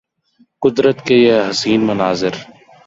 [0.61, 2.33] قدرت کے یہ حسین مناظر